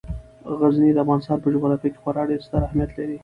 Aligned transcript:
غزني 0.61 0.89
د 0.93 0.97
افغانستان 1.03 1.37
په 1.41 1.47
جغرافیه 1.53 1.89
کې 1.93 2.01
خورا 2.03 2.23
ډیر 2.29 2.41
ستر 2.47 2.61
اهمیت 2.67 2.91
لري. 2.97 3.17